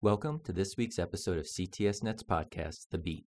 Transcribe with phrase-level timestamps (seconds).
[0.00, 3.26] Welcome to this week's episode of CTSNet's podcast, The Beat.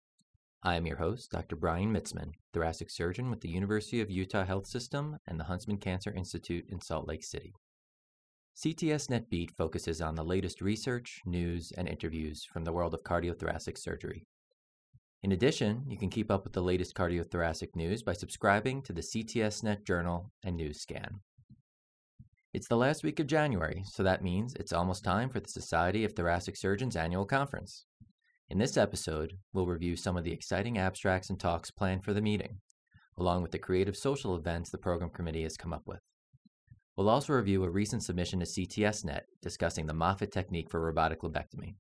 [0.63, 1.55] I am your host, Dr.
[1.55, 6.11] Brian Mitzman, thoracic surgeon with the University of Utah Health System and the Huntsman Cancer
[6.11, 7.53] Institute in Salt Lake City.
[8.57, 13.77] CTSNet Beat focuses on the latest research, news, and interviews from the world of cardiothoracic
[13.77, 14.25] surgery.
[15.21, 19.03] In addition, you can keep up with the latest cardiothoracic news by subscribing to the
[19.03, 21.19] CTSNet Journal and News Scan.
[22.55, 26.05] It's the last week of January, so that means it's almost time for the Society
[26.05, 27.83] of Thoracic Surgeons annual conference.
[28.49, 32.21] In this episode, we'll review some of the exciting abstracts and talks planned for the
[32.21, 32.61] meeting,
[33.17, 35.99] along with the creative social events the program committee has come up with.
[36.95, 41.75] We'll also review a recent submission to CTSNet discussing the Moffitt technique for robotic lobectomy.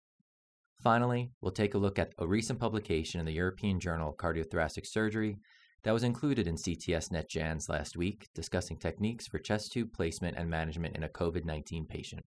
[0.83, 4.85] Finally, we'll take a look at a recent publication in the European Journal of Cardiothoracic
[4.85, 5.37] Surgery
[5.85, 10.49] that was included in CTSNet JANS last week, discussing techniques for chest tube placement and
[10.49, 12.25] management in a COVID 19 patient.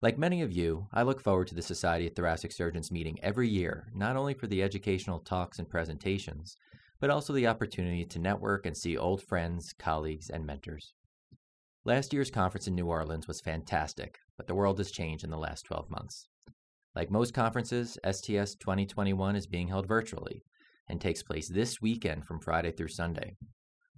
[0.00, 3.48] Like many of you, I look forward to the Society of Thoracic Surgeons meeting every
[3.48, 6.56] year, not only for the educational talks and presentations,
[7.00, 10.94] but also the opportunity to network and see old friends, colleagues, and mentors.
[11.84, 15.36] Last year's conference in New Orleans was fantastic, but the world has changed in the
[15.36, 16.28] last 12 months.
[16.94, 20.44] Like most conferences, STS 2021 is being held virtually,
[20.88, 23.36] and takes place this weekend from Friday through Sunday.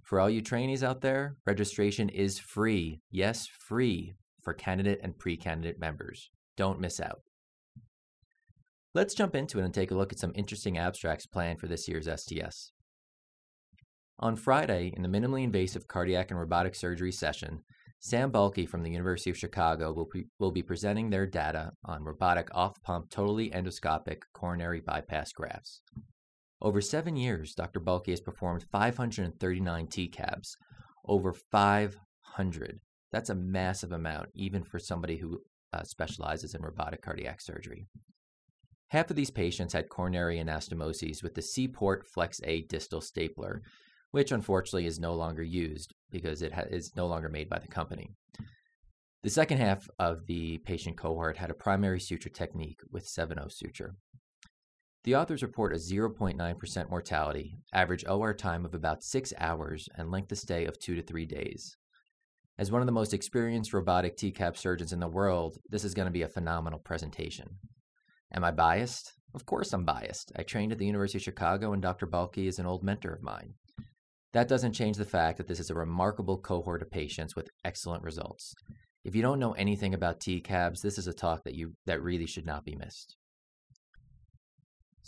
[0.03, 2.99] For all you trainees out there, registration is free.
[3.11, 6.31] Yes, free for candidate and pre candidate members.
[6.57, 7.21] Don't miss out.
[8.95, 11.87] Let's jump into it and take a look at some interesting abstracts planned for this
[11.87, 12.71] year's STS.
[14.17, 17.59] On Friday, in the minimally invasive cardiac and robotic surgery session,
[17.99, 22.03] Sam Balkhy from the University of Chicago will, pre- will be presenting their data on
[22.03, 25.81] robotic off pump totally endoscopic coronary bypass grafts.
[26.61, 27.79] Over seven years, Dr.
[27.79, 30.55] Balkhy has performed 539 TECABs,
[31.05, 32.79] over 500.
[33.11, 37.87] That's a massive amount, even for somebody who uh, specializes in robotic cardiac surgery.
[38.89, 43.61] Half of these patients had coronary anastomoses with the C-port Flex A distal stapler,
[44.11, 47.67] which unfortunately is no longer used because it ha- is no longer made by the
[47.67, 48.09] company.
[49.21, 53.95] The second half of the patient cohort had a primary suture technique with 7-0 suture.
[55.05, 60.31] The authors report a 0.9% mortality, average OR time of about six hours, and length
[60.31, 61.77] of stay of two to three days.
[62.57, 66.07] As one of the most experienced robotic TECAB surgeons in the world, this is going
[66.07, 67.47] to be a phenomenal presentation.
[68.33, 69.13] Am I biased?
[69.33, 70.33] Of course I'm biased.
[70.35, 72.05] I trained at the University of Chicago, and Dr.
[72.05, 73.53] Balkhy is an old mentor of mine.
[74.33, 78.03] That doesn't change the fact that this is a remarkable cohort of patients with excellent
[78.03, 78.53] results.
[79.05, 82.27] If you don't know anything about TECABs, this is a talk that you that really
[82.27, 83.15] should not be missed.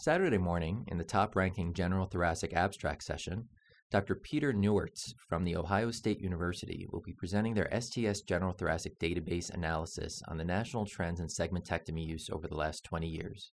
[0.02, 3.48] Saturday morning, in the top ranking General Thoracic Abstract session,
[3.92, 4.16] Dr.
[4.16, 9.52] Peter Kneuertz from The Ohio State University will be presenting their STS General Thoracic Database
[9.52, 13.52] analysis on the national trends in segmentectomy use over the last 20 years.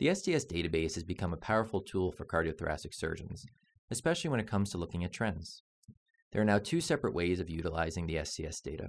[0.00, 3.46] The STS database has become a powerful tool for cardiothoracic surgeons,
[3.88, 5.62] especially when it comes to looking at trends.
[6.32, 8.88] There are now two separate ways of utilizing the STS data.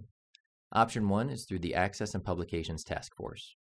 [0.71, 3.55] Option one is through the Access and Publications Task Force.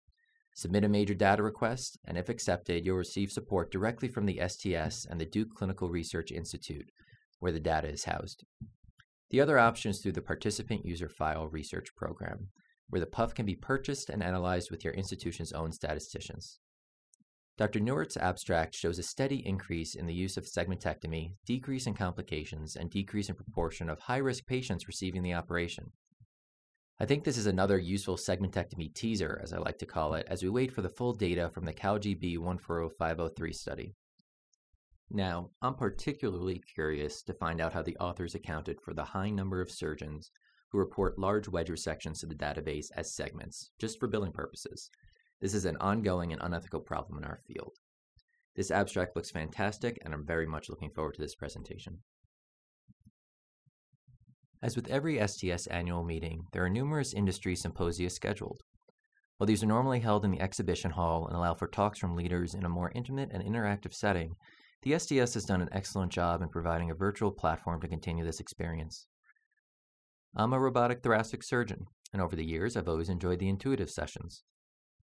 [0.55, 5.06] Submit a major data request, and if accepted, you'll receive support directly from the STS
[5.06, 6.91] and the Duke Clinical Research Institute,
[7.38, 8.44] where the data is housed.
[9.31, 12.49] The other option is through the Participant User File Research Program,
[12.89, 16.59] where the PUF can be purchased and analyzed with your institution's own statisticians.
[17.56, 17.78] Dr.
[17.78, 22.91] Kneuertz's abstract shows a steady increase in the use of segmentectomy, decrease in complications, and
[22.91, 25.93] decrease in proportion of high risk patients receiving the operation.
[27.03, 30.43] I think this is another useful segmentectomy teaser, as I like to call it, as
[30.43, 33.94] we wait for the full data from the CALGB 140503 study.
[35.10, 39.62] Now, I'm particularly curious to find out how the authors accounted for the high number
[39.62, 40.31] of surgeons
[40.71, 44.91] who report large wedge resections to the database as segments, just for billing purposes.
[45.41, 47.78] This is an ongoing and unethical problem in our field.
[48.56, 52.03] This abstract looks fantastic, and I'm very much looking forward to this presentation.
[54.62, 58.60] As with every STS annual meeting, there are numerous industry symposia scheduled.
[59.38, 62.53] While these are normally held in the exhibition hall and allow for talks from leaders
[62.53, 64.34] in a more intimate and interactive setting,
[64.83, 68.41] the STS has done an excellent job in providing a virtual platform to continue this
[68.41, 69.07] experience.
[70.36, 74.42] I'm a robotic thoracic surgeon, and over the years I've always enjoyed the intuitive sessions.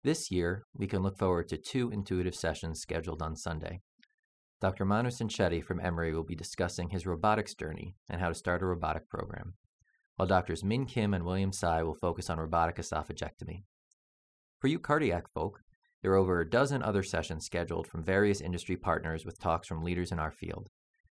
[0.04, 3.82] This year, we can look forward to two intuitive sessions scheduled on Sunday.
[4.62, 4.86] Dr.
[4.86, 8.66] Manu Sancheti from Emory will be discussing his robotics journey and how to start a
[8.68, 9.56] robotic program,
[10.16, 13.64] while Doctors Min Kim and William Tsai will focus on robotic esophagectomy.
[14.60, 15.62] For you cardiac folk,
[16.04, 19.84] there are over a dozen other sessions scheduled from various industry partners with talks from
[19.84, 20.70] leaders in our field.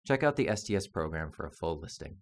[0.05, 2.17] Check out the STS program for a full listing.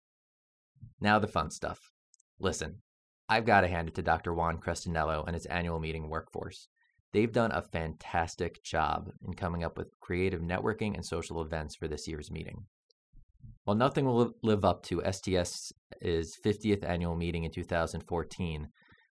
[1.01, 1.91] Now, the fun stuff.
[2.39, 2.83] Listen,
[3.31, 4.35] I've got to hand it to Dr.
[4.35, 6.69] Juan Crestanello and his annual meeting workforce.
[7.15, 11.87] They've done a fantastic job in coming up with creative networking and social events for
[11.87, 12.65] this year's meeting.
[13.63, 15.73] While nothing will live up to STS's
[16.05, 18.69] 50th annual meeting in 2014,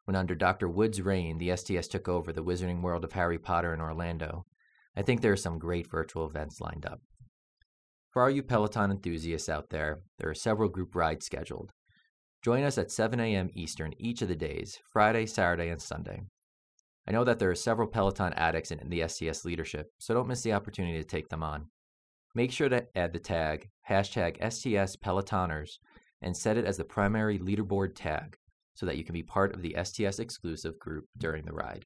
[0.05, 0.69] when under Dr.
[0.69, 4.45] Wood's reign, the STS took over the wizarding world of Harry Potter in Orlando,
[4.95, 7.01] I think there are some great virtual events lined up.
[8.11, 11.71] For all you Peloton enthusiasts out there, there are several group rides scheduled.
[12.45, 13.49] Join us at 7 a.m.
[13.53, 16.21] Eastern each of the days, Friday, Saturday, and Sunday.
[17.09, 20.43] I know that there are several Peloton addicts in the STS leadership, so don't miss
[20.43, 21.65] the opportunity to take them on.
[22.35, 25.79] Make sure to add the tag, hashtag STS Pelotoners,
[26.21, 28.37] and set it as the primary leaderboard tag
[28.75, 31.85] so that you can be part of the STS exclusive group during the ride.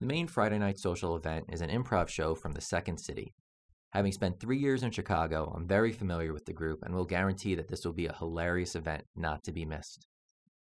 [0.00, 3.34] The main Friday night social event is an improv show from the Second City,
[3.96, 7.54] Having spent three years in Chicago, I'm very familiar with the group and will guarantee
[7.54, 10.06] that this will be a hilarious event not to be missed.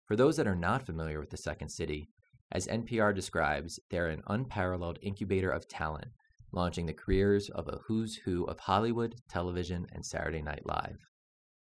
[0.07, 2.09] For those that are not familiar with the Second City,
[2.53, 6.09] as NPR describes, they're an unparalleled incubator of talent,
[6.53, 10.99] launching the careers of a who's who of Hollywood, television, and Saturday Night Live.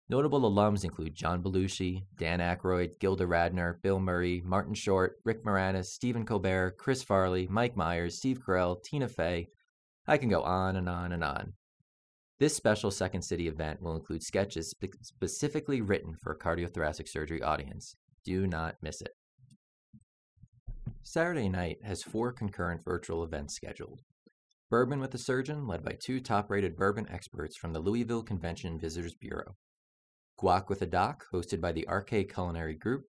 [0.07, 5.85] Notable alums include John Belushi, Dan Aykroyd, Gilda Radner, Bill Murray, Martin Short, Rick Moranis,
[5.85, 9.47] Stephen Colbert, Chris Farley, Mike Myers, Steve Carell, Tina Fey,
[10.07, 11.53] I can go on and on and on.
[12.39, 17.41] This special Second City event will include sketches spe- specifically written for a cardiothoracic surgery
[17.41, 17.95] audience.
[18.23, 19.13] Do not miss it.
[21.07, 24.01] Saturday night has four concurrent virtual events scheduled.
[24.71, 28.79] Bourbon with a Surgeon, led by two top rated bourbon experts from the Louisville Convention
[28.79, 29.55] Visitors Bureau.
[30.41, 33.05] Guac with a Doc, hosted by the RK Culinary Group.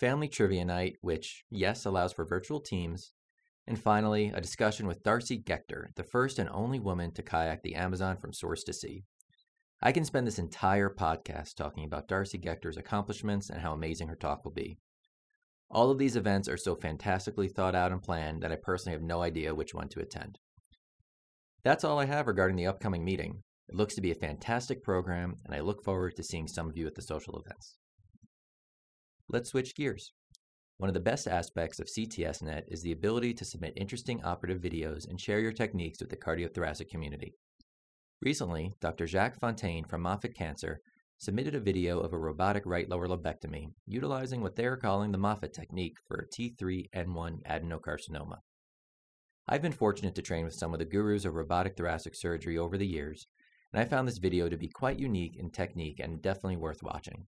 [0.00, 3.12] Family Trivia Night, which, yes, allows for virtual teams,
[3.66, 7.74] and finally, a discussion with Darcy Gaechter, the first and only woman to kayak the
[7.74, 9.04] Amazon from source to sea.
[9.82, 14.16] I can spend this entire podcast talking about Darcy Gaechter's accomplishments and how amazing her
[14.16, 14.78] talk will be.
[15.70, 19.02] All of these events are so fantastically thought out and planned that I personally have
[19.02, 20.38] no idea which one to attend.
[21.62, 23.42] That's all I have regarding the upcoming meeting.
[23.68, 26.76] It looks to be a fantastic program, and I look forward to seeing some of
[26.78, 27.76] you at the social events.
[29.28, 30.12] Let's switch gears.
[30.78, 35.06] One of the best aspects of CTSNet is the ability to submit interesting operative videos
[35.06, 37.34] and share your techniques with the cardiothoracic community.
[38.22, 39.06] Recently, Dr.
[39.06, 40.80] Jacques Fontaine from Moffitt Cancer
[41.20, 45.18] submitted a video of a robotic right lower lobectomy utilizing what they are calling the
[45.18, 48.38] Moffitt technique for T3N1 adenocarcinoma.
[49.48, 52.78] I've been fortunate to train with some of the gurus of robotic thoracic surgery over
[52.78, 53.26] the years,
[53.72, 57.26] and I found this video to be quite unique in technique and definitely worth watching.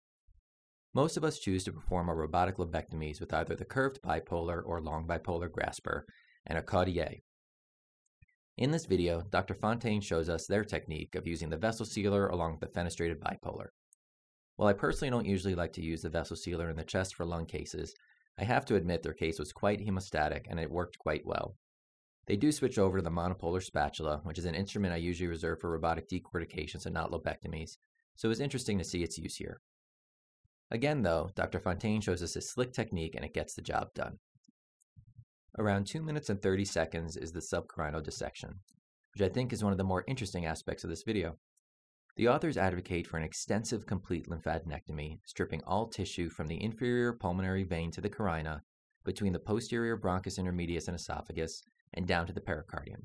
[0.93, 4.81] Most of us choose to perform our robotic lobectomies with either the curved bipolar or
[4.81, 6.05] long bipolar grasper
[6.45, 7.21] and a Cadiere.
[8.57, 9.53] In this video, Dr.
[9.55, 13.67] Fontaine shows us their technique of using the vessel sealer along with the fenestrated bipolar.
[14.59, 17.25] While I personally don't usually like to use the vessel sealer in the chest for
[17.25, 17.95] lung cases,
[18.37, 21.55] I have to admit their case was quite hemostatic and it worked quite well.
[22.27, 25.61] They do switch over to the monopolar spatula, which is an instrument I usually reserve
[25.61, 27.77] for robotic decortications and not lobectomies,
[28.17, 29.61] so it was interesting to see its use here.
[30.69, 31.61] Again, though, Dr.
[31.61, 34.17] Fontaine shows us a slick technique and it gets the job done.
[35.57, 38.55] Around 2 minutes and 30 seconds is the subcarinal dissection,
[39.13, 41.37] which I think is one of the more interesting aspects of this video.
[42.19, 47.63] The authors advocate for an extensive complete lymphadenectomy, stripping all tissue from the inferior pulmonary
[47.63, 48.61] vein to the carina,
[49.05, 51.63] between the posterior bronchus intermedius and esophagus,
[51.93, 53.03] and down to the pericardium.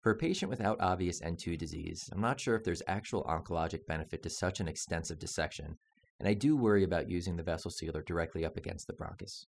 [0.00, 4.22] For a patient without obvious N2 disease, I'm not sure if there's actual oncologic benefit
[4.22, 5.76] to such an extensive dissection,
[6.20, 9.46] and I do worry about using the vessel sealer directly up against the bronchus.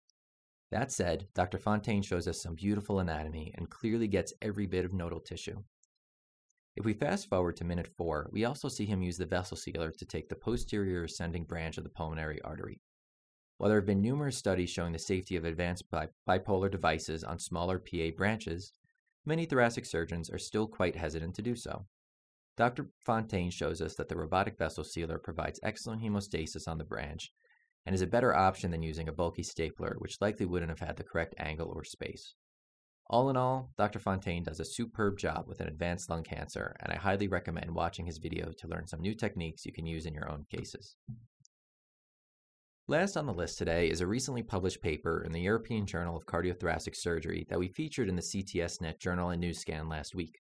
[0.73, 1.59] That said, Dr.
[1.59, 5.63] Fontaine shows us some beautiful anatomy and clearly gets every bit of nodal tissue.
[6.77, 9.93] If we fast forward to minute 4, we also see him use the vessel sealer
[9.93, 12.81] to take the posterior ascending branch of the pulmonary artery.
[13.59, 17.39] While there have been numerous studies showing the safety of advanced bi- bipolar devices on
[17.39, 18.73] smaller PA branches,
[19.25, 21.87] many thoracic surgeons are still quite hesitant to do so.
[22.57, 22.91] Dr.
[23.05, 27.33] Fontaine shows us that the robotic vessel sealer provides excellent hemostasis on the branch
[27.87, 30.97] and is a better option than using a bulky stapler, which likely wouldn't have had
[30.97, 32.35] the correct angle or space.
[33.09, 33.99] All in all, Dr.
[33.99, 38.07] Fontaine does a superb job with an advanced lung cancer, and I highly recommend watching
[38.07, 40.97] his video to learn some new techniques you can use in your own cases.
[42.87, 46.27] Last on the list today is a recently published paper in the European Journal of
[46.27, 50.41] Cardiothoracic Surgery that we featured in the CTSNet Journal and Newscan last week.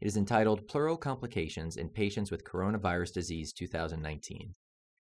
[0.00, 4.54] It is entitled Pleural Complications in Patients with Coronavirus Disease 2019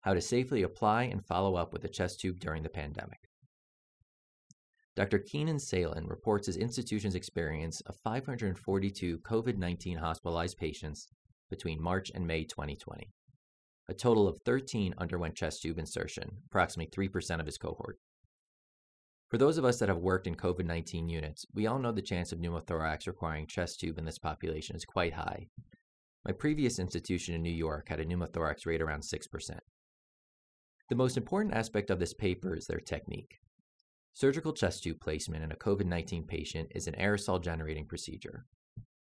[0.02, 3.27] How to Safely Apply and Follow Up with a Chest Tube During the Pandemic.
[4.98, 5.20] Dr.
[5.20, 11.08] Keenan Salen reports his institution's experience of 542 COVID 19 hospitalized patients
[11.52, 13.08] between March and May 2020.
[13.90, 18.00] A total of 13 underwent chest tube insertion, approximately 3% of his cohort.
[19.30, 22.02] For those of us that have worked in COVID 19 units, we all know the
[22.02, 25.46] chance of pneumothorax requiring chest tube in this population is quite high.
[26.26, 29.60] My previous institution in New York had a pneumothorax rate around 6%.
[30.90, 33.38] The most important aspect of this paper is their technique.
[34.20, 38.48] Surgical chest tube placement in a COVID 19 patient is an aerosol generating procedure.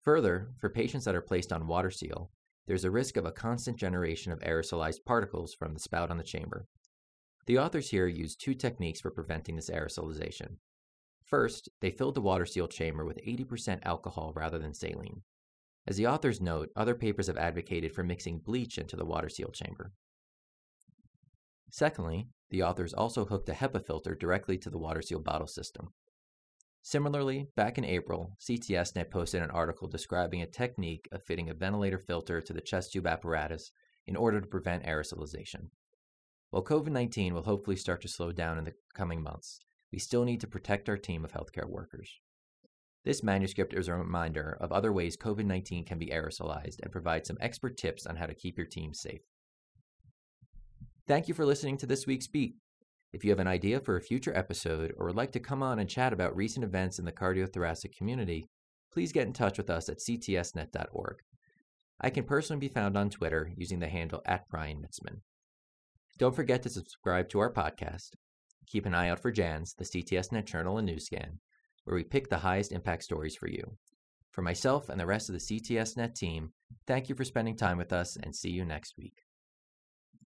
[0.02, 2.30] Further, for patients that are placed on water seal,
[2.68, 6.26] there's a risk of a constant generation of aerosolized particles from the spout on the
[6.26, 6.68] chamber.
[7.46, 10.58] The authors here used two techniques for preventing this aerosolization.
[11.24, 15.22] First, they filled the water seal chamber with 80% alcohol rather than saline.
[15.88, 19.52] As the authors note, other papers have advocated for mixing bleach into the water seal
[19.52, 19.94] chamber.
[21.70, 25.90] Secondly, the authors also hooked a HEPA filter directly to the water seal bottle system.
[26.82, 32.00] Similarly, back in April, CTSNet posted an article describing a technique of fitting a ventilator
[32.00, 33.72] filter to the chest tube apparatus
[34.06, 35.70] in order to prevent aerosolization.
[36.50, 39.60] While COVID 19 will hopefully start to slow down in the coming months,
[39.92, 42.22] we still need to protect our team of healthcare workers.
[43.04, 47.26] This manuscript is a reminder of other ways COVID 19 can be aerosolized and provide
[47.26, 49.22] some expert tips on how to keep your team safe.
[51.08, 52.56] Thank you for listening to this week's Beat.
[53.14, 55.80] If you have an idea for a future episode or would like to come on
[55.80, 58.50] and chat about recent events in the cardiothoracic community,
[58.92, 61.16] please get in touch with us at ctsnet.org.
[62.02, 65.22] I can personally be found on Twitter using the handle at Brian Mitzman.
[66.18, 68.10] Don't forget to subscribe to our podcast.
[68.68, 71.40] Keep an eye out for JANS, the CTSNet Journal and News Scan,
[71.86, 73.78] where we pick the highest impact stories for you.
[74.32, 76.52] For myself and the rest of the CTSNet team,
[76.86, 79.14] thank you for spending time with us and see you next week.